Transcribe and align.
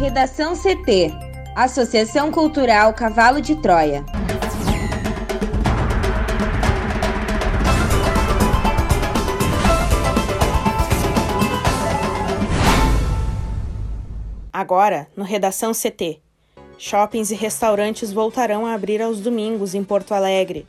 Redação 0.00 0.54
CT 0.56 1.12
Associação 1.54 2.32
Cultural 2.32 2.94
Cavalo 2.94 3.38
de 3.38 3.54
Troia. 3.54 4.02
Agora, 14.50 15.06
no 15.14 15.22
Redação 15.22 15.72
CT. 15.72 16.18
Shoppings 16.78 17.30
e 17.30 17.34
restaurantes 17.34 18.10
voltarão 18.10 18.64
a 18.64 18.72
abrir 18.72 19.02
aos 19.02 19.20
domingos 19.20 19.74
em 19.74 19.84
Porto 19.84 20.14
Alegre. 20.14 20.66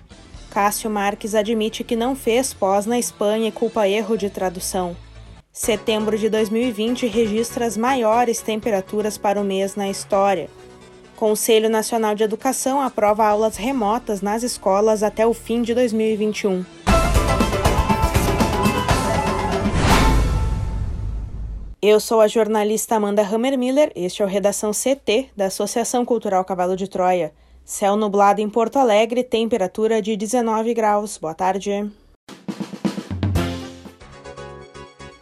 Cássio 0.49 0.89
Marques 0.89 1.35
admite 1.35 1.85
que 1.85 1.95
não 1.95 2.17
fez 2.17 2.53
pós 2.53 2.85
na 2.85 2.99
Espanha 2.99 3.47
e 3.47 3.51
culpa 3.53 3.87
erro 3.87 4.17
de 4.17 4.29
tradução. 4.29 4.93
Setembro 5.53 6.17
de 6.17 6.29
2020 6.29 7.07
registra 7.07 7.65
as 7.65 7.75
maiores 7.75 8.39
temperaturas 8.39 9.17
para 9.17 9.39
o 9.39 9.43
mês 9.43 9.75
na 9.75 9.89
história. 9.89 10.49
Conselho 11.17 11.69
Nacional 11.69 12.15
de 12.15 12.23
Educação 12.23 12.79
aprova 12.79 13.27
aulas 13.27 13.57
remotas 13.57 14.21
nas 14.21 14.43
escolas 14.43 15.03
até 15.03 15.27
o 15.27 15.33
fim 15.33 15.61
de 15.61 15.73
2021. 15.73 16.63
Eu 21.81 21.99
sou 21.99 22.21
a 22.21 22.29
jornalista 22.29 22.95
Amanda 22.95 23.21
Hammermiller, 23.21 23.91
este 23.93 24.21
é 24.21 24.25
o 24.25 24.29
Redação 24.29 24.71
CT 24.71 25.31
da 25.35 25.47
Associação 25.47 26.05
Cultural 26.05 26.45
Cavalo 26.45 26.77
de 26.77 26.87
Troia. 26.87 27.33
Céu 27.65 27.97
nublado 27.97 28.39
em 28.39 28.49
Porto 28.49 28.79
Alegre, 28.79 29.21
temperatura 29.21 30.01
de 30.01 30.15
19 30.15 30.73
graus. 30.73 31.17
Boa 31.17 31.33
tarde. 31.33 31.91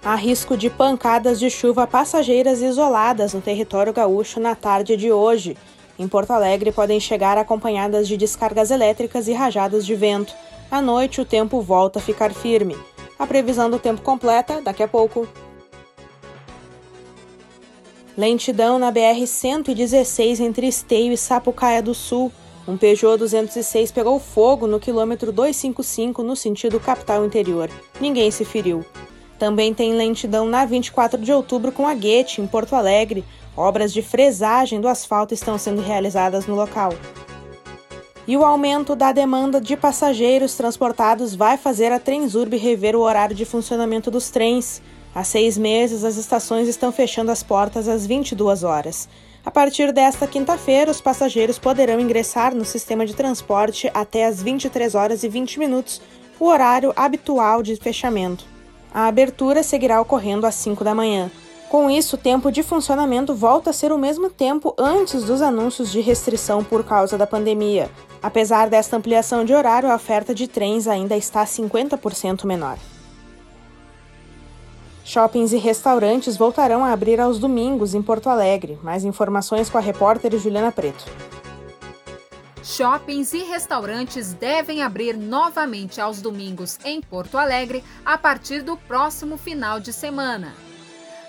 Há 0.01 0.15
risco 0.15 0.55
de 0.55 0.69
pancadas 0.69 1.37
de 1.37 1.49
chuva 1.49 1.85
passageiras 1.85 2.61
isoladas 2.61 3.33
no 3.33 3.41
território 3.41 3.91
gaúcho 3.91 4.39
na 4.39 4.55
tarde 4.55 4.95
de 4.95 5.11
hoje. 5.11 5.57
Em 5.97 6.07
Porto 6.07 6.31
Alegre 6.31 6.71
podem 6.71 7.01
chegar 7.01 7.37
acompanhadas 7.37 8.07
de 8.07 8.15
descargas 8.15 8.71
elétricas 8.71 9.27
e 9.27 9.33
rajadas 9.33 9.85
de 9.85 9.93
vento. 9.95 10.33
À 10.71 10.81
noite, 10.81 11.19
o 11.19 11.25
tempo 11.25 11.61
volta 11.61 11.99
a 11.99 12.01
ficar 12.01 12.33
firme. 12.33 12.77
A 13.17 13.27
previsão 13.27 13.69
do 13.69 13.77
tempo 13.77 14.01
completa 14.01 14.61
daqui 14.61 14.81
a 14.81 14.87
pouco. 14.87 15.27
Lentidão 18.17 18.79
na 18.79 18.93
BR-116 18.93 20.39
entre 20.39 20.67
Esteio 20.67 21.11
e 21.11 21.17
Sapucaia 21.17 21.81
do 21.81 21.93
Sul. 21.93 22.31
Um 22.65 22.77
Peugeot 22.77 23.17
206 23.17 23.91
pegou 23.91 24.17
fogo 24.17 24.65
no 24.65 24.79
quilômetro 24.79 25.33
255 25.33 26.23
no 26.23 26.37
sentido 26.37 26.79
capital 26.79 27.25
interior. 27.25 27.69
Ninguém 27.99 28.31
se 28.31 28.45
feriu. 28.45 28.85
Também 29.39 29.73
tem 29.73 29.93
lentidão 29.93 30.45
na 30.45 30.65
24 30.65 31.19
de 31.21 31.31
outubro 31.31 31.71
com 31.71 31.87
a 31.87 31.93
Guete, 31.93 32.41
em 32.41 32.45
Porto 32.45 32.75
Alegre. 32.75 33.23
Obras 33.55 33.93
de 33.93 34.01
fresagem 34.01 34.81
do 34.81 34.87
asfalto 34.87 35.33
estão 35.33 35.57
sendo 35.57 35.81
realizadas 35.81 36.45
no 36.45 36.55
local. 36.55 36.93
E 38.27 38.35
o 38.35 38.43
aumento 38.43 38.95
da 38.95 39.13
demanda 39.13 39.61
de 39.61 39.77
passageiros 39.77 40.55
transportados 40.55 41.33
vai 41.33 41.57
fazer 41.57 41.91
a 41.91 41.99
Transurb 41.99 42.55
rever 42.57 42.97
o 42.97 42.99
horário 42.99 43.35
de 43.35 43.45
funcionamento 43.45 44.11
dos 44.11 44.29
trens. 44.29 44.81
Há 45.15 45.23
seis 45.23 45.57
meses, 45.57 46.03
as 46.03 46.17
estações 46.17 46.67
estão 46.67 46.91
fechando 46.91 47.31
as 47.31 47.41
portas 47.41 47.87
às 47.87 48.05
22 48.05 48.63
horas. 48.63 49.07
A 49.43 49.49
partir 49.49 49.93
desta 49.93 50.27
quinta-feira, 50.27 50.91
os 50.91 50.99
passageiros 50.99 51.57
poderão 51.57 51.99
ingressar 51.99 52.53
no 52.53 52.65
sistema 52.65 53.05
de 53.05 53.15
transporte 53.15 53.89
até 53.93 54.25
às 54.25 54.43
23 54.43 54.93
horas 54.95 55.23
e 55.23 55.29
20 55.29 55.57
minutos, 55.57 56.01
o 56.39 56.45
horário 56.45 56.93
habitual 56.95 57.63
de 57.63 57.75
fechamento. 57.77 58.58
A 58.93 59.07
abertura 59.07 59.63
seguirá 59.63 60.01
ocorrendo 60.01 60.47
às 60.47 60.55
5 60.55 60.83
da 60.83 60.95
manhã. 60.95 61.31
Com 61.69 61.87
isso, 61.87 62.15
o 62.15 62.19
tempo 62.19 62.51
de 62.51 62.63
funcionamento 62.63 63.35
volta 63.35 63.69
a 63.69 63.73
ser 63.73 63.91
o 63.91 63.97
mesmo 63.97 64.27
tempo 64.29 64.73
antes 64.75 65.23
dos 65.23 65.39
anúncios 65.39 65.91
de 65.91 66.01
restrição 66.01 66.63
por 66.63 66.83
causa 66.83 67.15
da 67.15 67.27
pandemia. 67.27 67.91
Apesar 68.23 68.67
desta 68.69 68.97
ampliação 68.97 69.45
de 69.45 69.53
horário, 69.53 69.91
a 69.91 69.95
oferta 69.95 70.33
de 70.33 70.47
trens 70.47 70.87
ainda 70.87 71.15
está 71.15 71.45
50% 71.45 72.43
menor. 72.45 72.79
Shoppings 75.05 75.53
e 75.53 75.57
restaurantes 75.57 76.37
voltarão 76.37 76.83
a 76.83 76.91
abrir 76.91 77.19
aos 77.19 77.37
domingos 77.37 77.93
em 77.93 78.01
Porto 78.01 78.29
Alegre. 78.29 78.79
Mais 78.81 79.03
informações 79.03 79.69
com 79.69 79.77
a 79.77 79.81
repórter 79.81 80.35
Juliana 80.39 80.71
Preto. 80.71 81.05
Shoppings 82.69 83.33
e 83.33 83.39
restaurantes 83.39 84.31
devem 84.31 84.83
abrir 84.83 85.17
novamente 85.17 85.99
aos 85.99 86.21
domingos 86.21 86.77
em 86.85 87.01
Porto 87.01 87.35
Alegre 87.35 87.83
a 88.05 88.15
partir 88.15 88.61
do 88.61 88.77
próximo 88.77 89.37
final 89.37 89.79
de 89.79 89.91
semana. 89.91 90.53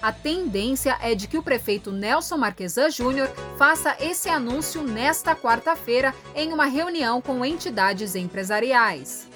A 0.02 0.12
tendência 0.12 0.98
é 1.00 1.14
de 1.14 1.26
que 1.26 1.38
o 1.38 1.42
prefeito 1.42 1.90
Nelson 1.90 2.36
Marquesan 2.36 2.90
Júnior 2.90 3.26
faça 3.56 3.96
esse 4.00 4.28
anúncio 4.28 4.82
nesta 4.82 5.34
quarta-feira 5.34 6.14
em 6.34 6.52
uma 6.52 6.66
reunião 6.66 7.22
com 7.22 7.42
entidades 7.42 8.14
empresariais. 8.14 9.29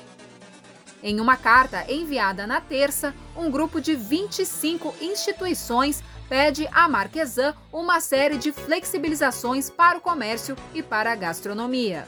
Em 1.07 1.21
uma 1.21 1.37
carta 1.37 1.85
enviada 1.93 2.47
na 2.47 2.63
terça, 2.63 3.15
um 3.37 3.51
grupo 3.51 3.79
de 3.79 3.95
25 3.95 4.95
instituições 5.03 6.03
pede 6.31 6.67
à 6.73 6.89
Marquesan 6.89 7.55
uma 7.71 8.01
série 8.01 8.39
de 8.39 8.51
flexibilizações 8.53 9.69
para 9.69 9.99
o 9.99 10.01
comércio 10.01 10.57
e 10.73 10.83
para 10.83 11.13
a 11.13 11.15
gastronomia. 11.15 12.07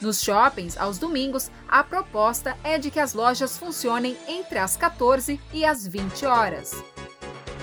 Nos 0.00 0.22
shoppings, 0.22 0.78
aos 0.78 0.98
domingos, 0.98 1.50
a 1.66 1.82
proposta 1.82 2.56
é 2.62 2.78
de 2.78 2.92
que 2.92 3.00
as 3.00 3.12
lojas 3.12 3.58
funcionem 3.58 4.16
entre 4.28 4.60
as 4.60 4.76
14 4.76 5.40
e 5.52 5.64
as 5.64 5.84
20 5.84 6.26
horas. 6.26 6.80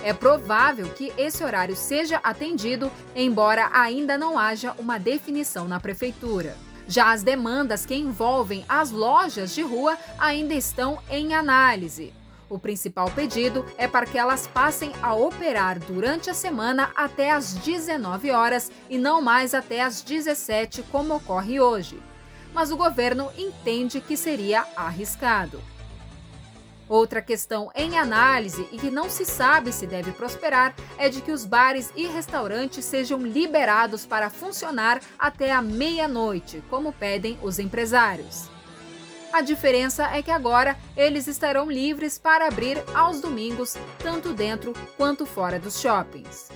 É 0.04 0.12
provável 0.12 0.90
que 0.90 1.14
esse 1.18 1.42
horário 1.42 1.76
seja 1.78 2.18
atendido, 2.22 2.92
embora 3.16 3.70
ainda 3.72 4.18
não 4.18 4.38
haja 4.38 4.74
uma 4.78 5.00
definição 5.00 5.70
na 5.70 5.80
prefeitura. 5.80 6.58
Já 6.92 7.14
as 7.14 7.24
demandas 7.24 7.86
que 7.86 7.96
envolvem 7.96 8.66
as 8.68 8.92
lojas 8.92 9.56
de 9.56 9.62
rua 9.62 9.98
ainda 10.20 10.54
estão 10.54 11.00
em 11.10 11.34
análise. 11.34 12.14
O 12.50 12.60
principal 12.60 13.10
pedido 13.10 13.66
é 13.78 13.88
para 13.88 14.06
que 14.06 14.18
elas 14.18 14.46
passem 14.46 14.92
a 15.02 15.16
operar 15.16 15.80
durante 15.80 16.30
a 16.30 16.34
semana 16.34 16.92
até 16.94 17.32
às 17.32 17.54
19 17.54 18.32
horas 18.32 18.70
e 18.90 18.98
não 18.98 19.22
mais 19.22 19.54
até 19.54 19.82
às 19.82 20.02
17, 20.02 20.84
como 20.92 21.16
ocorre 21.16 21.62
hoje. 21.62 21.98
Mas 22.54 22.74
o 22.74 22.76
governo 22.76 23.32
entende 23.38 24.02
que 24.02 24.18
seria 24.18 24.68
arriscado. 24.76 25.62
Outra 26.92 27.22
questão 27.22 27.72
em 27.74 27.98
análise 27.98 28.68
e 28.70 28.78
que 28.78 28.92
não 28.92 29.10
se 29.10 29.24
sabe 29.24 29.72
se 29.72 29.88
deve 29.88 30.12
prosperar 30.12 30.76
é 30.98 31.08
de 31.08 31.22
que 31.22 31.32
os 31.32 31.46
bares 31.46 31.90
e 31.96 32.06
restaurantes 32.06 32.84
sejam 32.84 33.18
liberados 33.18 34.06
para 34.06 34.30
funcionar 34.30 35.00
até 35.18 35.54
a 35.54 35.62
meia-noite, 35.62 36.62
como 36.70 36.92
pedem 36.92 37.40
os 37.42 37.60
empresários. 37.60 38.50
A 39.32 39.40
diferença 39.40 40.04
é 40.14 40.22
que 40.22 40.32
agora 40.32 40.76
eles 40.98 41.28
estarão 41.28 41.72
livres 41.72 42.18
para 42.18 42.50
abrir 42.50 42.84
aos 42.94 43.22
domingos, 43.22 43.78
tanto 44.00 44.34
dentro 44.34 44.74
quanto 44.98 45.26
fora 45.26 45.58
dos 45.58 45.80
shoppings. 45.80 46.50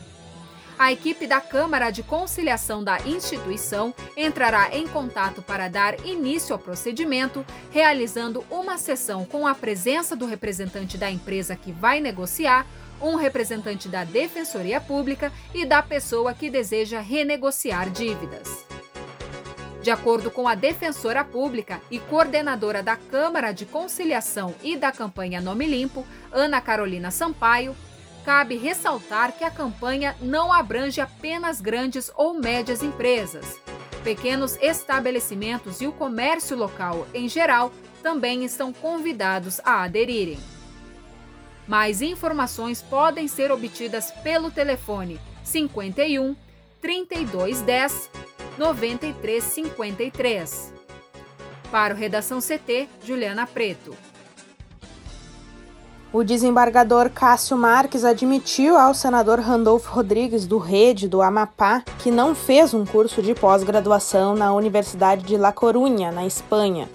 A 0.78 0.90
equipe 0.90 1.26
da 1.26 1.38
Câmara 1.40 1.90
de 1.90 2.02
Conciliação 2.02 2.82
da 2.82 2.98
instituição 3.06 3.94
entrará 4.16 4.74
em 4.74 4.88
contato 4.88 5.42
para 5.42 5.68
dar 5.68 6.04
início 6.04 6.52
ao 6.52 6.58
procedimento, 6.58 7.46
realizando 7.70 8.44
uma 8.50 8.76
sessão 8.78 9.24
com 9.24 9.46
a 9.46 9.54
presença 9.54 10.16
do 10.16 10.26
representante 10.26 10.98
da 10.98 11.08
empresa 11.10 11.54
que 11.54 11.70
vai 11.70 12.00
negociar 12.00 12.66
um 13.02 13.16
representante 13.16 13.88
da 13.88 14.04
Defensoria 14.04 14.80
Pública 14.80 15.32
e 15.52 15.66
da 15.66 15.82
pessoa 15.82 16.32
que 16.32 16.48
deseja 16.48 17.00
renegociar 17.00 17.90
dívidas. 17.90 18.64
De 19.82 19.90
acordo 19.90 20.30
com 20.30 20.46
a 20.46 20.54
defensora 20.54 21.24
pública 21.24 21.80
e 21.90 21.98
coordenadora 21.98 22.84
da 22.84 22.96
Câmara 22.96 23.50
de 23.50 23.66
Conciliação 23.66 24.54
e 24.62 24.76
da 24.76 24.92
campanha 24.92 25.40
Nome 25.40 25.66
Limpo, 25.66 26.06
Ana 26.30 26.60
Carolina 26.60 27.10
Sampaio, 27.10 27.74
cabe 28.24 28.56
ressaltar 28.56 29.32
que 29.32 29.42
a 29.42 29.50
campanha 29.50 30.16
não 30.20 30.52
abrange 30.52 31.00
apenas 31.00 31.60
grandes 31.60 32.12
ou 32.14 32.32
médias 32.34 32.80
empresas. 32.80 33.58
Pequenos 34.04 34.56
estabelecimentos 34.62 35.80
e 35.80 35.86
o 35.88 35.92
comércio 35.92 36.56
local, 36.56 37.06
em 37.12 37.28
geral, 37.28 37.72
também 38.04 38.44
estão 38.44 38.72
convidados 38.72 39.60
a 39.64 39.82
aderirem. 39.82 40.38
Mais 41.66 42.02
informações 42.02 42.82
podem 42.82 43.26
ser 43.28 43.50
obtidas 43.52 44.10
pelo 44.22 44.50
telefone 44.50 45.18
51 45.44 46.34
3210 46.80 48.10
9353. 48.58 50.72
Para 51.70 51.94
o 51.94 51.96
Redação 51.96 52.40
CT, 52.40 52.88
Juliana 53.04 53.46
Preto. 53.46 53.96
O 56.12 56.22
desembargador 56.22 57.08
Cássio 57.08 57.56
Marques 57.56 58.04
admitiu 58.04 58.76
ao 58.76 58.92
senador 58.92 59.40
Randolfo 59.40 59.90
Rodrigues, 59.90 60.46
do 60.46 60.58
Rede 60.58 61.08
do 61.08 61.22
Amapá, 61.22 61.82
que 62.00 62.10
não 62.10 62.34
fez 62.34 62.74
um 62.74 62.84
curso 62.84 63.22
de 63.22 63.34
pós-graduação 63.34 64.34
na 64.34 64.52
Universidade 64.52 65.24
de 65.24 65.38
La 65.38 65.52
Coruña, 65.52 66.12
na 66.12 66.26
Espanha. 66.26 66.86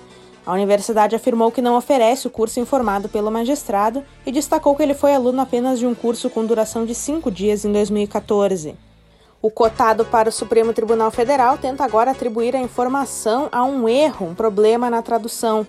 A 0.47 0.53
universidade 0.53 1.13
afirmou 1.13 1.51
que 1.51 1.61
não 1.61 1.75
oferece 1.75 2.25
o 2.25 2.29
curso 2.29 2.57
informado 2.57 3.09
pelo 3.09 3.29
magistrado 3.29 4.01
e 4.25 4.31
destacou 4.31 4.73
que 4.77 4.81
ele 4.81 4.93
foi 4.93 5.13
aluno 5.13 5.41
apenas 5.41 5.77
de 5.77 5.85
um 5.85 5.93
curso 5.93 6.29
com 6.29 6.45
duração 6.45 6.85
de 6.85 6.95
cinco 6.95 7.29
dias 7.29 7.65
em 7.65 7.73
2014. 7.73 8.73
O 9.41 9.51
cotado 9.51 10.05
para 10.05 10.29
o 10.29 10.31
Supremo 10.31 10.71
Tribunal 10.71 11.11
Federal 11.11 11.57
tenta 11.57 11.83
agora 11.83 12.11
atribuir 12.11 12.55
a 12.55 12.61
informação 12.61 13.49
a 13.51 13.65
um 13.65 13.89
erro, 13.89 14.27
um 14.27 14.33
problema 14.33 14.89
na 14.89 15.01
tradução. 15.01 15.67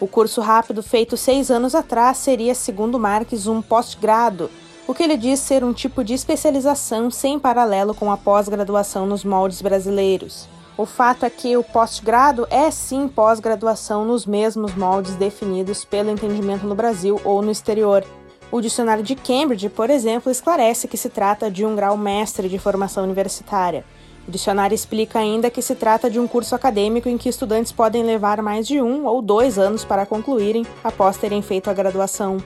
O 0.00 0.08
curso 0.08 0.40
rápido 0.40 0.82
feito 0.82 1.18
seis 1.18 1.50
anos 1.50 1.74
atrás 1.74 2.16
seria, 2.16 2.54
segundo 2.54 2.98
Marques, 2.98 3.46
um 3.46 3.60
pós-grado, 3.60 4.50
o 4.86 4.94
que 4.94 5.02
ele 5.02 5.18
diz 5.18 5.38
ser 5.38 5.62
um 5.62 5.74
tipo 5.74 6.02
de 6.02 6.14
especialização 6.14 7.10
sem 7.10 7.38
paralelo 7.38 7.94
com 7.94 8.10
a 8.10 8.16
pós-graduação 8.16 9.04
nos 9.04 9.22
moldes 9.22 9.60
brasileiros. 9.60 10.48
O 10.76 10.84
fato 10.84 11.24
é 11.24 11.30
que 11.30 11.56
o 11.56 11.62
pós-grado 11.62 12.48
é 12.50 12.68
sim 12.68 13.06
pós-graduação 13.06 14.04
nos 14.04 14.26
mesmos 14.26 14.74
moldes 14.74 15.14
definidos 15.14 15.84
pelo 15.84 16.10
entendimento 16.10 16.66
no 16.66 16.74
Brasil 16.74 17.20
ou 17.24 17.40
no 17.40 17.52
exterior. 17.52 18.04
O 18.50 18.60
dicionário 18.60 19.04
de 19.04 19.14
Cambridge, 19.14 19.68
por 19.68 19.88
exemplo, 19.88 20.32
esclarece 20.32 20.88
que 20.88 20.96
se 20.96 21.08
trata 21.08 21.48
de 21.48 21.64
um 21.64 21.76
grau 21.76 21.96
mestre 21.96 22.48
de 22.48 22.58
formação 22.58 23.04
universitária. 23.04 23.84
O 24.26 24.30
dicionário 24.32 24.74
explica 24.74 25.20
ainda 25.20 25.48
que 25.48 25.62
se 25.62 25.76
trata 25.76 26.10
de 26.10 26.18
um 26.18 26.26
curso 26.26 26.56
acadêmico 26.56 27.08
em 27.08 27.16
que 27.16 27.28
estudantes 27.28 27.70
podem 27.70 28.02
levar 28.02 28.42
mais 28.42 28.66
de 28.66 28.82
um 28.82 29.06
ou 29.06 29.22
dois 29.22 29.60
anos 29.60 29.84
para 29.84 30.06
concluírem 30.06 30.66
após 30.82 31.16
terem 31.16 31.40
feito 31.40 31.70
a 31.70 31.74
graduação. 31.74 32.38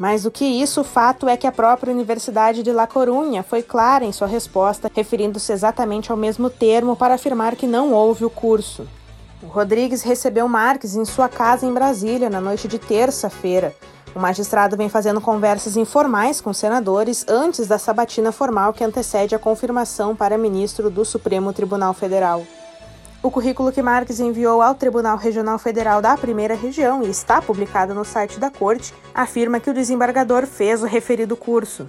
Mais 0.00 0.22
do 0.22 0.30
que 0.30 0.46
isso, 0.46 0.80
o 0.80 0.84
fato 0.84 1.28
é 1.28 1.36
que 1.36 1.46
a 1.46 1.52
própria 1.52 1.92
Universidade 1.92 2.62
de 2.62 2.72
La 2.72 2.86
Coruña 2.86 3.42
foi 3.42 3.62
clara 3.62 4.02
em 4.02 4.12
sua 4.12 4.26
resposta, 4.26 4.90
referindo-se 4.94 5.52
exatamente 5.52 6.10
ao 6.10 6.16
mesmo 6.16 6.48
termo 6.48 6.96
para 6.96 7.12
afirmar 7.12 7.54
que 7.54 7.66
não 7.66 7.92
houve 7.92 8.24
o 8.24 8.30
curso. 8.30 8.88
O 9.42 9.46
Rodrigues 9.46 10.00
recebeu 10.00 10.48
Marques 10.48 10.96
em 10.96 11.04
sua 11.04 11.28
casa 11.28 11.66
em 11.66 11.74
Brasília 11.74 12.30
na 12.30 12.40
noite 12.40 12.66
de 12.66 12.78
terça-feira. 12.78 13.76
O 14.14 14.18
magistrado 14.18 14.74
vem 14.74 14.88
fazendo 14.88 15.20
conversas 15.20 15.76
informais 15.76 16.40
com 16.40 16.54
senadores 16.54 17.26
antes 17.28 17.66
da 17.66 17.76
sabatina 17.76 18.32
formal 18.32 18.72
que 18.72 18.82
antecede 18.82 19.34
a 19.34 19.38
confirmação 19.38 20.16
para 20.16 20.38
ministro 20.38 20.88
do 20.88 21.04
Supremo 21.04 21.52
Tribunal 21.52 21.92
Federal. 21.92 22.42
O 23.22 23.30
currículo 23.30 23.70
que 23.70 23.82
Marques 23.82 24.18
enviou 24.18 24.62
ao 24.62 24.74
Tribunal 24.74 25.18
Regional 25.18 25.58
Federal 25.58 26.00
da 26.00 26.16
Primeira 26.16 26.54
Região 26.54 27.02
e 27.02 27.10
está 27.10 27.42
publicado 27.42 27.92
no 27.92 28.02
site 28.02 28.40
da 28.40 28.50
Corte 28.50 28.94
afirma 29.14 29.60
que 29.60 29.68
o 29.68 29.74
desembargador 29.74 30.46
fez 30.46 30.82
o 30.82 30.86
referido 30.86 31.36
curso. 31.36 31.86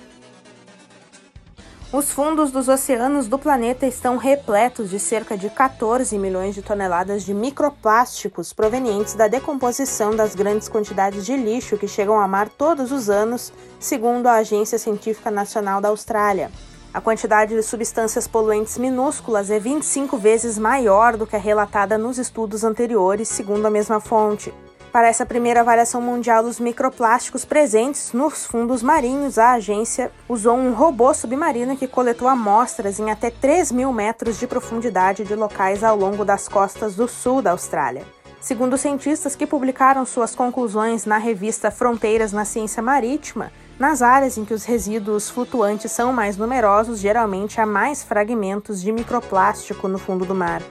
Os 1.93 2.11
fundos 2.11 2.51
dos 2.51 2.67
oceanos 2.67 3.29
do 3.29 3.39
planeta 3.39 3.85
estão 3.85 4.17
repletos 4.17 4.89
de 4.89 4.99
cerca 4.99 5.37
de 5.37 5.49
14 5.49 6.17
milhões 6.17 6.53
de 6.53 6.61
toneladas 6.61 7.23
de 7.23 7.33
microplásticos 7.33 8.51
provenientes 8.51 9.13
da 9.13 9.29
decomposição 9.29 10.13
das 10.13 10.35
grandes 10.35 10.67
quantidades 10.67 11.25
de 11.25 11.37
lixo 11.37 11.77
que 11.77 11.87
chegam 11.87 12.19
ao 12.19 12.27
mar 12.27 12.49
todos 12.49 12.91
os 12.91 13.09
anos, 13.09 13.53
segundo 13.79 14.27
a 14.27 14.35
Agência 14.35 14.77
Científica 14.77 15.31
Nacional 15.31 15.79
da 15.79 15.89
Austrália. 15.89 16.51
A 16.93 16.99
quantidade 16.99 17.55
de 17.55 17.63
substâncias 17.63 18.27
poluentes 18.27 18.77
minúsculas 18.77 19.49
é 19.49 19.57
25 19.57 20.17
vezes 20.17 20.57
maior 20.57 21.15
do 21.15 21.25
que 21.25 21.37
a 21.37 21.39
relatada 21.39 21.97
nos 21.97 22.17
estudos 22.17 22.65
anteriores, 22.65 23.29
segundo 23.29 23.65
a 23.65 23.69
mesma 23.69 24.01
fonte. 24.01 24.53
Para 24.91 25.07
essa 25.07 25.25
primeira 25.25 25.61
avaliação 25.61 26.01
mundial 26.01 26.43
dos 26.43 26.59
microplásticos 26.59 27.45
presentes 27.45 28.11
nos 28.11 28.45
fundos 28.45 28.83
marinhos, 28.83 29.37
a 29.37 29.53
agência 29.53 30.11
usou 30.27 30.57
um 30.57 30.73
robô 30.73 31.13
submarino 31.13 31.77
que 31.77 31.87
coletou 31.87 32.27
amostras 32.27 32.99
em 32.99 33.09
até 33.09 33.29
3 33.29 33.71
mil 33.71 33.93
metros 33.93 34.37
de 34.37 34.45
profundidade 34.45 35.23
de 35.23 35.33
locais 35.33 35.85
ao 35.85 35.95
longo 35.95 36.25
das 36.25 36.49
costas 36.49 36.93
do 36.93 37.07
sul 37.07 37.41
da 37.41 37.51
Austrália. 37.51 38.03
Segundo 38.41 38.77
cientistas 38.77 39.33
que 39.33 39.47
publicaram 39.47 40.05
suas 40.05 40.35
conclusões 40.35 41.05
na 41.05 41.17
revista 41.17 41.71
Fronteiras 41.71 42.33
na 42.33 42.43
Ciência 42.43 42.83
Marítima, 42.83 43.49
nas 43.81 44.03
áreas 44.03 44.37
em 44.37 44.45
que 44.45 44.53
os 44.53 44.63
resíduos 44.63 45.27
flutuantes 45.27 45.91
são 45.91 46.13
mais 46.13 46.37
numerosos, 46.37 46.99
geralmente 46.99 47.59
há 47.59 47.65
mais 47.65 48.03
fragmentos 48.03 48.79
de 48.79 48.91
microplástico 48.91 49.87
no 49.87 49.97
fundo 49.97 50.23
do 50.23 50.35
mar. 50.35 50.61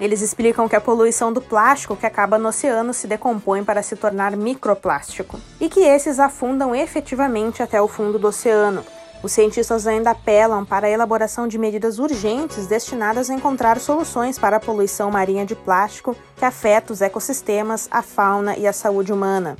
Eles 0.00 0.22
explicam 0.22 0.66
que 0.66 0.74
a 0.74 0.80
poluição 0.80 1.34
do 1.34 1.42
plástico 1.42 1.94
que 1.94 2.06
acaba 2.06 2.38
no 2.38 2.48
oceano 2.48 2.94
se 2.94 3.06
decompõe 3.06 3.62
para 3.62 3.82
se 3.82 3.94
tornar 3.94 4.34
microplástico 4.38 5.38
e 5.60 5.68
que 5.68 5.80
esses 5.80 6.18
afundam 6.18 6.74
efetivamente 6.74 7.62
até 7.62 7.78
o 7.80 7.86
fundo 7.86 8.18
do 8.18 8.28
oceano. 8.28 8.82
Os 9.22 9.32
cientistas 9.32 9.86
ainda 9.86 10.12
apelam 10.12 10.64
para 10.64 10.86
a 10.86 10.90
elaboração 10.90 11.46
de 11.46 11.58
medidas 11.58 11.98
urgentes 11.98 12.66
destinadas 12.66 13.28
a 13.28 13.34
encontrar 13.34 13.78
soluções 13.78 14.38
para 14.38 14.56
a 14.56 14.60
poluição 14.60 15.10
marinha 15.10 15.44
de 15.44 15.54
plástico 15.54 16.16
que 16.38 16.44
afeta 16.46 16.90
os 16.90 17.02
ecossistemas, 17.02 17.86
a 17.90 18.00
fauna 18.00 18.56
e 18.56 18.66
a 18.66 18.72
saúde 18.72 19.12
humana. 19.12 19.58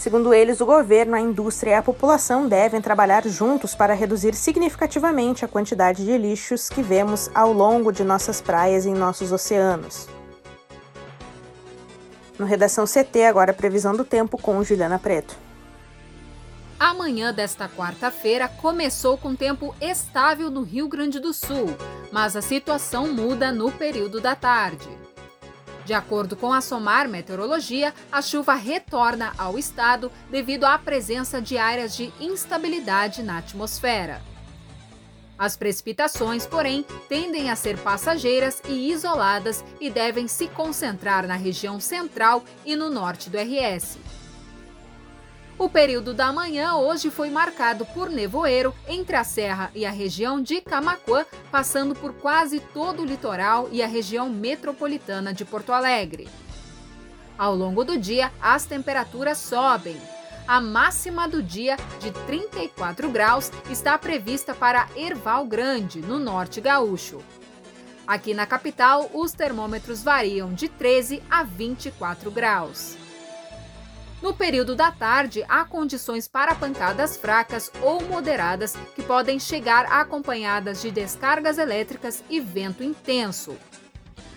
Segundo 0.00 0.32
eles, 0.32 0.62
o 0.62 0.64
governo, 0.64 1.14
a 1.14 1.20
indústria 1.20 1.72
e 1.72 1.74
a 1.74 1.82
população 1.82 2.48
devem 2.48 2.80
trabalhar 2.80 3.22
juntos 3.28 3.74
para 3.74 3.92
reduzir 3.92 4.34
significativamente 4.34 5.44
a 5.44 5.48
quantidade 5.48 6.06
de 6.06 6.16
lixos 6.16 6.70
que 6.70 6.80
vemos 6.80 7.30
ao 7.34 7.52
longo 7.52 7.92
de 7.92 8.02
nossas 8.02 8.40
praias 8.40 8.86
e 8.86 8.88
em 8.88 8.94
nossos 8.94 9.30
oceanos. 9.30 10.08
No 12.38 12.46
Redação 12.46 12.86
CT, 12.86 13.24
agora 13.24 13.50
a 13.50 13.54
previsão 13.54 13.94
do 13.94 14.02
tempo 14.02 14.40
com 14.40 14.64
Juliana 14.64 14.98
Preto. 14.98 15.36
Amanhã 16.78 17.30
desta 17.30 17.68
quarta-feira 17.68 18.48
começou 18.48 19.18
com 19.18 19.36
tempo 19.36 19.74
estável 19.82 20.50
no 20.50 20.62
Rio 20.62 20.88
Grande 20.88 21.20
do 21.20 21.34
Sul, 21.34 21.76
mas 22.10 22.36
a 22.36 22.40
situação 22.40 23.12
muda 23.12 23.52
no 23.52 23.70
período 23.70 24.18
da 24.18 24.34
tarde. 24.34 24.88
De 25.90 25.94
acordo 25.94 26.36
com 26.36 26.52
a 26.52 26.60
SOMAR 26.60 27.08
Meteorologia, 27.08 27.92
a 28.12 28.22
chuva 28.22 28.54
retorna 28.54 29.32
ao 29.36 29.58
estado 29.58 30.08
devido 30.30 30.62
à 30.62 30.78
presença 30.78 31.42
de 31.42 31.58
áreas 31.58 31.96
de 31.96 32.12
instabilidade 32.20 33.24
na 33.24 33.38
atmosfera. 33.38 34.22
As 35.36 35.56
precipitações, 35.56 36.46
porém, 36.46 36.86
tendem 37.08 37.50
a 37.50 37.56
ser 37.56 37.76
passageiras 37.76 38.62
e 38.68 38.92
isoladas 38.92 39.64
e 39.80 39.90
devem 39.90 40.28
se 40.28 40.46
concentrar 40.46 41.26
na 41.26 41.34
região 41.34 41.80
central 41.80 42.44
e 42.64 42.76
no 42.76 42.88
norte 42.88 43.28
do 43.28 43.36
RS. 43.36 43.98
O 45.60 45.68
período 45.68 46.14
da 46.14 46.32
manhã 46.32 46.76
hoje 46.76 47.10
foi 47.10 47.28
marcado 47.28 47.84
por 47.84 48.08
nevoeiro 48.08 48.74
entre 48.88 49.14
a 49.14 49.22
serra 49.22 49.70
e 49.74 49.84
a 49.84 49.90
região 49.90 50.40
de 50.40 50.58
Camaquã, 50.62 51.26
passando 51.52 51.94
por 51.94 52.14
quase 52.14 52.60
todo 52.72 53.02
o 53.02 53.04
litoral 53.04 53.68
e 53.70 53.82
a 53.82 53.86
região 53.86 54.30
metropolitana 54.30 55.34
de 55.34 55.44
Porto 55.44 55.70
Alegre. 55.70 56.30
Ao 57.36 57.54
longo 57.54 57.84
do 57.84 57.98
dia, 57.98 58.32
as 58.40 58.64
temperaturas 58.64 59.36
sobem. 59.36 60.00
A 60.48 60.62
máxima 60.62 61.28
do 61.28 61.42
dia, 61.42 61.76
de 62.00 62.10
34 62.24 63.10
graus, 63.10 63.52
está 63.68 63.98
prevista 63.98 64.54
para 64.54 64.88
Erval 64.96 65.44
Grande, 65.44 66.00
no 66.00 66.18
norte 66.18 66.58
gaúcho. 66.62 67.20
Aqui 68.06 68.32
na 68.32 68.46
capital, 68.46 69.10
os 69.12 69.32
termômetros 69.32 70.02
variam 70.02 70.54
de 70.54 70.70
13 70.70 71.22
a 71.30 71.42
24 71.42 72.30
graus. 72.30 72.99
No 74.22 74.34
período 74.34 74.76
da 74.76 74.90
tarde, 74.92 75.44
há 75.48 75.64
condições 75.64 76.28
para 76.28 76.54
pancadas 76.54 77.16
fracas 77.16 77.72
ou 77.82 78.02
moderadas 78.02 78.76
que 78.94 79.02
podem 79.02 79.38
chegar 79.40 79.86
acompanhadas 79.86 80.82
de 80.82 80.90
descargas 80.90 81.56
elétricas 81.56 82.22
e 82.28 82.38
vento 82.38 82.84
intenso. 82.84 83.56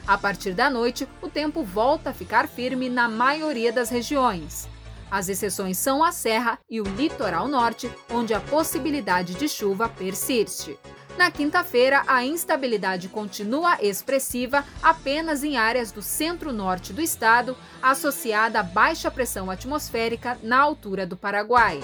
A 0.08 0.18
partir 0.18 0.54
da 0.54 0.70
noite, 0.70 1.08
o 1.22 1.30
tempo 1.30 1.64
volta 1.64 2.12
a 2.12 2.14
ficar 2.14 2.48
firme 2.48 2.90
na 2.90 3.10
maioria 3.10 3.74
das 3.74 3.90
regiões. 3.90 4.70
As 5.12 5.30
exceções 5.30 5.78
são 5.78 6.04
a 6.04 6.12
Serra 6.12 6.58
e 6.70 6.82
o 6.82 6.84
litoral 6.84 7.48
norte, 7.48 7.92
onde 8.10 8.34
a 8.34 8.40
possibilidade 8.40 9.36
de 9.36 9.48
chuva 9.48 9.88
persiste. 9.88 10.78
Na 11.18 11.30
quinta-feira, 11.30 12.04
a 12.08 12.26
instabilidade 12.26 13.08
continua 13.08 13.78
expressiva 13.82 14.66
apenas 14.82 15.44
em 15.44 15.58
áreas 15.58 15.92
do 15.92 16.02
centro-norte 16.02 16.92
do 16.92 17.02
estado, 17.02 17.56
associada 17.82 18.60
à 18.60 18.64
baixa 18.64 19.12
pressão 19.12 19.52
atmosférica 19.52 20.38
na 20.42 20.60
altura 20.60 21.06
do 21.06 21.16
Paraguai. 21.16 21.80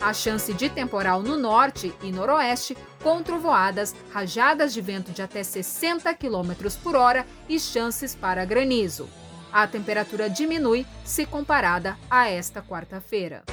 A 0.00 0.12
chance 0.12 0.52
de 0.54 0.68
temporal 0.68 1.22
no 1.22 1.36
norte 1.36 1.94
e 2.02 2.10
noroeste, 2.10 2.76
com 3.02 3.22
trovoadas, 3.22 3.94
rajadas 4.12 4.72
de 4.72 4.80
vento 4.80 5.12
de 5.12 5.22
até 5.22 5.44
60 5.44 6.12
km 6.14 6.52
por 6.82 6.96
hora 6.96 7.26
e 7.48 7.60
chances 7.60 8.14
para 8.14 8.44
granizo. 8.44 9.08
A 9.52 9.66
temperatura 9.66 10.30
diminui 10.30 10.86
se 11.04 11.26
comparada 11.26 11.96
a 12.10 12.28
esta 12.28 12.62
quarta-feira. 12.62 13.44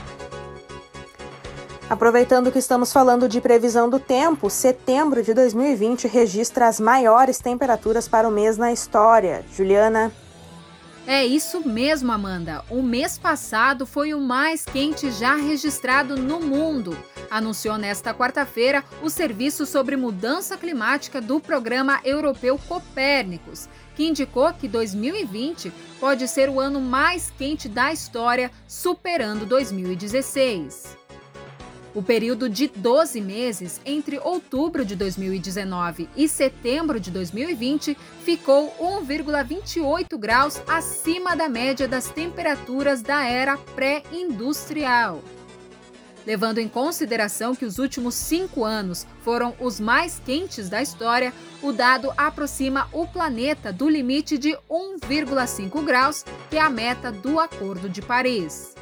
Aproveitando 1.90 2.52
que 2.52 2.60
estamos 2.60 2.94
falando 2.94 3.28
de 3.28 3.42
previsão 3.42 3.90
do 3.90 4.00
tempo, 4.00 4.48
setembro 4.48 5.24
de 5.24 5.34
2020 5.34 6.08
registra 6.08 6.68
as 6.68 6.80
maiores 6.80 7.40
temperaturas 7.40 8.08
para 8.08 8.28
o 8.28 8.32
mês 8.32 8.60
na 8.60 8.72
história. 8.72 9.44
Juliana. 9.52 10.12
É 11.08 11.26
isso 11.26 11.68
mesmo, 11.68 12.12
Amanda. 12.12 12.64
O 12.70 12.84
mês 12.84 13.18
passado 13.18 13.88
foi 13.88 14.14
o 14.14 14.20
mais 14.20 14.64
quente 14.64 15.10
já 15.10 15.34
registrado 15.34 16.16
no 16.16 16.40
mundo. 16.40 16.96
Anunciou 17.32 17.76
nesta 17.76 18.14
quarta-feira 18.14 18.84
o 19.02 19.10
Serviço 19.10 19.66
sobre 19.66 19.98
Mudança 19.98 20.56
Climática 20.56 21.20
do 21.20 21.40
Programa 21.40 22.00
Europeu 22.04 22.60
Copérnicos, 22.68 23.68
que 23.96 24.08
indicou 24.08 24.54
que 24.54 24.68
2020 24.68 25.74
pode 26.00 26.28
ser 26.28 26.50
o 26.50 26.60
ano 26.60 26.80
mais 26.80 27.34
quente 27.36 27.68
da 27.68 27.92
história, 27.92 28.52
superando 28.68 29.48
2016. 29.48 31.09
O 32.00 32.02
período 32.02 32.48
de 32.48 32.70
12 32.70 33.20
meses 33.20 33.82
entre 33.86 34.20
outubro 34.20 34.86
de 34.86 34.96
2019 34.96 36.08
e 36.16 36.30
setembro 36.30 36.98
de 36.98 37.12
2020 37.12 37.98
ficou 38.24 38.74
1,28 38.80 40.18
graus 40.18 40.62
acima 40.66 41.36
da 41.36 41.50
média 41.50 41.90
das 41.90 42.08
temperaturas 42.08 43.02
da 43.02 43.26
era 43.26 43.58
pré-industrial. 43.58 45.22
Levando 46.26 46.60
em 46.60 46.70
consideração 46.70 47.54
que 47.54 47.66
os 47.66 47.80
últimos 47.80 48.16
cinco 48.16 48.64
anos 48.64 49.06
foram 49.22 49.54
os 49.60 49.78
mais 49.78 50.22
quentes 50.26 50.70
da 50.70 50.82
história, 50.82 51.34
o 51.62 51.74
dado 51.74 52.14
aproxima 52.16 52.88
o 52.94 53.08
planeta 53.08 53.74
do 53.74 53.90
limite 53.90 54.38
de 54.38 54.58
1,5 54.72 55.84
graus, 55.84 56.24
que 56.50 56.56
é 56.56 56.62
a 56.62 56.70
meta 56.70 57.12
do 57.12 57.42
Acordo 57.42 57.90
de 57.90 58.02
Paris. 58.02 58.79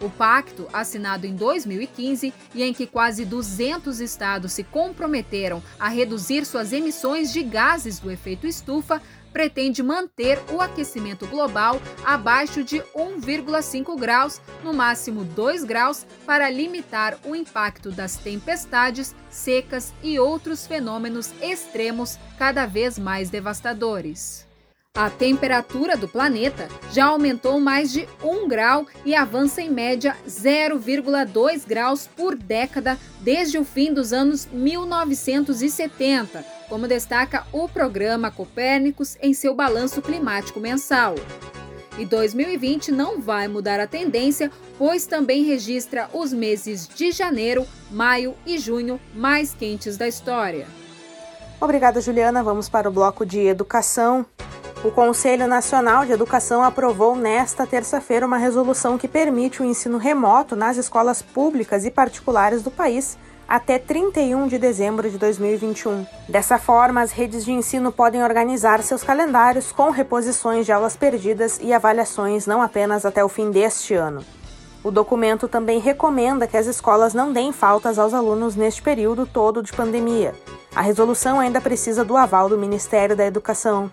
O 0.00 0.08
pacto, 0.08 0.68
assinado 0.72 1.26
em 1.26 1.34
2015 1.34 2.32
e 2.54 2.62
em 2.62 2.72
que 2.72 2.86
quase 2.86 3.24
200 3.24 4.00
estados 4.00 4.52
se 4.52 4.62
comprometeram 4.62 5.62
a 5.78 5.88
reduzir 5.88 6.44
suas 6.44 6.72
emissões 6.72 7.32
de 7.32 7.42
gases 7.42 7.98
do 7.98 8.10
efeito 8.10 8.46
estufa, 8.46 9.02
pretende 9.32 9.82
manter 9.82 10.40
o 10.50 10.60
aquecimento 10.60 11.26
global 11.26 11.80
abaixo 12.04 12.64
de 12.64 12.78
1,5 12.94 13.98
graus, 13.98 14.40
no 14.64 14.72
máximo 14.72 15.24
2 15.24 15.64
graus, 15.64 16.06
para 16.24 16.48
limitar 16.48 17.18
o 17.24 17.34
impacto 17.36 17.90
das 17.90 18.16
tempestades, 18.16 19.14
secas 19.30 19.92
e 20.02 20.18
outros 20.18 20.66
fenômenos 20.66 21.32
extremos 21.42 22.18
cada 22.38 22.66
vez 22.66 22.98
mais 22.98 23.30
devastadores. 23.30 24.47
A 24.98 25.08
temperatura 25.08 25.96
do 25.96 26.08
planeta 26.08 26.66
já 26.90 27.06
aumentou 27.06 27.60
mais 27.60 27.92
de 27.92 28.08
1 28.20 28.48
grau 28.48 28.84
e 29.04 29.14
avança 29.14 29.62
em 29.62 29.70
média 29.70 30.16
0,2 30.26 31.64
graus 31.64 32.08
por 32.16 32.34
década 32.34 32.98
desde 33.20 33.58
o 33.58 33.64
fim 33.64 33.94
dos 33.94 34.12
anos 34.12 34.48
1970, 34.50 36.44
como 36.68 36.88
destaca 36.88 37.46
o 37.52 37.68
programa 37.68 38.32
Copérnicos 38.32 39.16
em 39.22 39.32
seu 39.32 39.54
balanço 39.54 40.02
climático 40.02 40.58
mensal. 40.58 41.14
E 41.96 42.04
2020 42.04 42.90
não 42.90 43.20
vai 43.20 43.46
mudar 43.46 43.78
a 43.78 43.86
tendência, 43.86 44.50
pois 44.76 45.06
também 45.06 45.44
registra 45.44 46.10
os 46.12 46.32
meses 46.32 46.88
de 46.88 47.12
janeiro, 47.12 47.64
maio 47.88 48.34
e 48.44 48.58
junho 48.58 49.00
mais 49.14 49.54
quentes 49.54 49.96
da 49.96 50.08
história. 50.08 50.66
Obrigada, 51.60 52.00
Juliana. 52.00 52.42
Vamos 52.42 52.68
para 52.68 52.88
o 52.88 52.92
bloco 52.92 53.24
de 53.24 53.38
educação. 53.38 54.26
O 54.84 54.92
Conselho 54.92 55.48
Nacional 55.48 56.06
de 56.06 56.12
Educação 56.12 56.62
aprovou 56.62 57.16
nesta 57.16 57.66
terça-feira 57.66 58.24
uma 58.24 58.38
resolução 58.38 58.96
que 58.96 59.08
permite 59.08 59.60
o 59.60 59.64
ensino 59.64 59.98
remoto 59.98 60.54
nas 60.54 60.76
escolas 60.76 61.20
públicas 61.20 61.84
e 61.84 61.90
particulares 61.90 62.62
do 62.62 62.70
país 62.70 63.18
até 63.48 63.76
31 63.76 64.46
de 64.46 64.56
dezembro 64.56 65.10
de 65.10 65.18
2021. 65.18 66.06
Dessa 66.28 66.58
forma, 66.58 67.00
as 67.00 67.10
redes 67.10 67.44
de 67.44 67.50
ensino 67.50 67.90
podem 67.90 68.22
organizar 68.22 68.80
seus 68.84 69.02
calendários 69.02 69.72
com 69.72 69.90
reposições 69.90 70.64
de 70.64 70.70
aulas 70.70 70.94
perdidas 70.94 71.58
e 71.60 71.72
avaliações 71.72 72.46
não 72.46 72.62
apenas 72.62 73.04
até 73.04 73.24
o 73.24 73.28
fim 73.28 73.50
deste 73.50 73.94
ano. 73.94 74.24
O 74.84 74.92
documento 74.92 75.48
também 75.48 75.80
recomenda 75.80 76.46
que 76.46 76.56
as 76.56 76.66
escolas 76.66 77.12
não 77.12 77.32
deem 77.32 77.50
faltas 77.50 77.98
aos 77.98 78.14
alunos 78.14 78.54
neste 78.54 78.80
período 78.80 79.26
todo 79.26 79.60
de 79.60 79.72
pandemia. 79.72 80.34
A 80.72 80.82
resolução 80.82 81.40
ainda 81.40 81.60
precisa 81.60 82.04
do 82.04 82.16
aval 82.16 82.48
do 82.48 82.56
Ministério 82.56 83.16
da 83.16 83.26
Educação. 83.26 83.90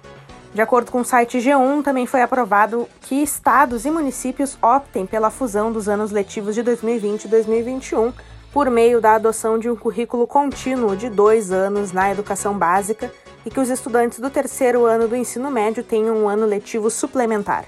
De 0.55 0.61
acordo 0.61 0.89
com 0.89 1.01
o 1.01 1.03
site 1.03 1.37
G1, 1.39 1.83
também 1.83 2.05
foi 2.05 2.21
aprovado 2.21 2.87
que 3.01 3.21
estados 3.21 3.83
e 3.83 3.91
municípios 3.91 4.57
optem 4.61 5.05
pela 5.05 5.29
fusão 5.29 5.69
dos 5.69 5.89
anos 5.89 6.11
letivos 6.11 6.55
de 6.55 6.63
2020 6.63 7.25
e 7.25 7.27
2021 7.27 8.13
por 8.53 8.69
meio 8.69 9.01
da 9.01 9.15
adoção 9.15 9.59
de 9.59 9.69
um 9.69 9.75
currículo 9.75 10.25
contínuo 10.25 10.95
de 10.95 11.09
dois 11.09 11.51
anos 11.51 11.91
na 11.91 12.09
educação 12.09 12.57
básica 12.57 13.11
e 13.45 13.49
que 13.49 13.59
os 13.59 13.69
estudantes 13.69 14.17
do 14.21 14.29
terceiro 14.29 14.85
ano 14.85 15.09
do 15.09 15.15
ensino 15.17 15.51
médio 15.51 15.83
tenham 15.83 16.15
um 16.15 16.29
ano 16.29 16.45
letivo 16.45 16.89
suplementar. 16.89 17.65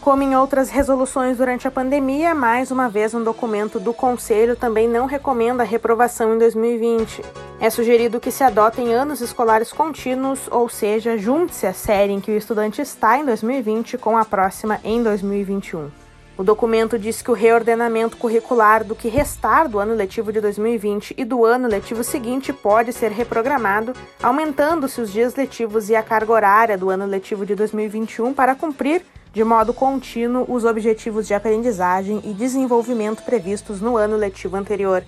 Como 0.00 0.22
em 0.22 0.36
outras 0.36 0.70
resoluções 0.70 1.36
durante 1.36 1.66
a 1.66 1.70
pandemia, 1.72 2.32
mais 2.32 2.70
uma 2.70 2.88
vez 2.88 3.12
um 3.12 3.24
documento 3.24 3.80
do 3.80 3.92
Conselho 3.92 4.54
também 4.54 4.88
não 4.88 5.06
recomenda 5.06 5.64
a 5.64 5.66
reprovação 5.66 6.36
em 6.36 6.38
2020. 6.38 7.49
É 7.60 7.68
sugerido 7.68 8.18
que 8.18 8.30
se 8.30 8.42
adotem 8.42 8.94
anos 8.94 9.20
escolares 9.20 9.70
contínuos, 9.70 10.48
ou 10.50 10.66
seja, 10.66 11.18
junte-se 11.18 11.66
a 11.66 11.74
série 11.74 12.10
em 12.10 12.18
que 12.18 12.30
o 12.30 12.36
estudante 12.36 12.80
está 12.80 13.18
em 13.18 13.24
2020 13.26 13.98
com 13.98 14.16
a 14.16 14.24
próxima 14.24 14.80
em 14.82 15.02
2021. 15.02 15.90
O 16.38 16.42
documento 16.42 16.98
diz 16.98 17.20
que 17.20 17.30
o 17.30 17.34
reordenamento 17.34 18.16
curricular 18.16 18.82
do 18.82 18.96
que 18.96 19.08
restar 19.08 19.68
do 19.68 19.78
ano 19.78 19.92
letivo 19.92 20.32
de 20.32 20.40
2020 20.40 21.14
e 21.18 21.22
do 21.22 21.44
ano 21.44 21.68
letivo 21.68 22.02
seguinte 22.02 22.50
pode 22.50 22.94
ser 22.94 23.10
reprogramado, 23.10 23.92
aumentando-se 24.22 24.98
os 24.98 25.12
dias 25.12 25.34
letivos 25.34 25.90
e 25.90 25.94
a 25.94 26.02
carga 26.02 26.32
horária 26.32 26.78
do 26.78 26.88
ano 26.88 27.04
letivo 27.04 27.44
de 27.44 27.54
2021 27.54 28.32
para 28.32 28.54
cumprir 28.54 29.04
de 29.34 29.44
modo 29.44 29.74
contínuo 29.74 30.46
os 30.48 30.64
objetivos 30.64 31.26
de 31.26 31.34
aprendizagem 31.34 32.22
e 32.24 32.32
desenvolvimento 32.32 33.22
previstos 33.22 33.82
no 33.82 33.98
ano 33.98 34.16
letivo 34.16 34.56
anterior. 34.56 35.04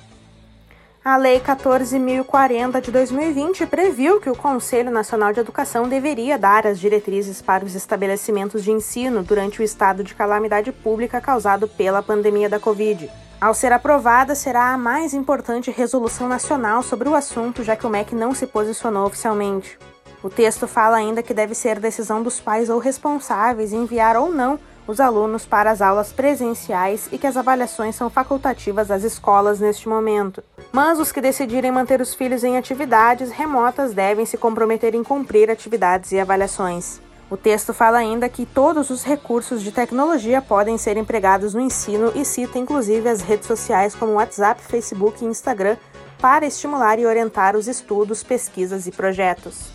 A 1.05 1.17
Lei 1.17 1.41
14.040 1.41 2.81
de 2.81 2.93
2020 2.93 3.67
previu 3.67 4.21
que 4.21 4.31
o 4.31 4.37
Conselho 4.37 4.89
Nacional 4.89 5.33
de 5.33 5.41
Educação 5.41 5.89
deveria 5.89 6.39
dar 6.39 6.65
as 6.65 6.79
diretrizes 6.79 7.43
para 7.43 7.65
os 7.65 7.75
estabelecimentos 7.75 8.63
de 8.63 8.71
ensino 8.71 9.25
durante 9.25 9.61
o 9.61 9.65
estado 9.65 10.05
de 10.05 10.15
calamidade 10.15 10.71
pública 10.71 11.21
causado 11.21 11.67
pela 11.67 12.05
pandemia 12.05 12.49
da 12.49 12.61
Covid. 12.61 13.11
Ao 13.41 13.53
ser 13.53 13.73
aprovada, 13.73 14.37
será 14.37 14.73
a 14.73 14.79
mais 14.79 15.13
importante 15.13 15.73
resolução 15.73 16.29
nacional 16.29 16.85
sobre 16.85 17.09
o 17.09 17.17
assunto, 17.17 17.65
já 17.65 17.75
que 17.75 17.85
o 17.85 17.91
MEC 17.91 18.15
não 18.15 18.33
se 18.33 18.47
posicionou 18.47 19.05
oficialmente. 19.05 19.77
O 20.23 20.31
texto 20.31 20.69
fala 20.69 20.99
ainda 20.99 21.21
que 21.21 21.35
deve 21.35 21.53
ser 21.53 21.81
decisão 21.81 22.23
dos 22.23 22.39
pais 22.39 22.71
ou 22.71 22.79
responsáveis 22.79 23.73
enviar 23.73 24.17
ou 24.17 24.31
não 24.31 24.57
os 24.87 25.01
alunos 25.01 25.47
para 25.47 25.71
as 25.71 25.81
aulas 25.81 26.12
presenciais 26.12 27.09
e 27.12 27.19
que 27.19 27.27
as 27.27 27.37
avaliações 27.37 27.95
são 27.95 28.11
facultativas 28.11 28.91
às 28.91 29.05
escolas 29.05 29.61
neste 29.61 29.89
momento. 29.89 30.43
Mas 30.73 30.99
os 30.99 31.12
que 31.12 31.21
decidirem 31.21 31.71
manter 31.71 32.01
os 32.01 32.15
filhos 32.15 32.45
em 32.45 32.57
atividades 32.57 33.31
remotas 33.31 33.95
devem 33.95 34.27
se 34.27 34.37
comprometer 34.37 34.95
em 34.95 35.05
cumprir 35.05 35.51
atividades 35.51 36.12
e 36.12 36.19
avaliações. 36.19 37.01
O 37.31 37.37
texto 37.37 37.73
fala 37.73 37.97
ainda 37.97 38.29
que 38.29 38.45
todos 38.45 38.91
os 38.91 39.03
recursos 39.03 39.62
de 39.62 39.73
tecnologia 39.73 40.43
podem 40.43 40.77
ser 40.77 40.99
empregados 40.99 41.55
no 41.55 41.61
ensino 41.61 42.12
e 42.15 42.25
cita 42.25 42.59
inclusive 42.59 43.09
as 43.09 43.23
redes 43.23 43.47
sociais 43.47 43.95
como 43.95 44.12
WhatsApp, 44.15 44.61
Facebook 44.62 45.25
e 45.25 45.29
Instagram 45.29 45.77
para 46.21 46.45
estimular 46.47 46.99
e 46.99 47.07
orientar 47.07 47.57
os 47.57 47.67
estudos, 47.67 48.23
pesquisas 48.23 48.87
e 48.87 48.93
projetos. 48.93 49.71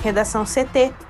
Redação 0.00 0.44
CT. 0.44 1.09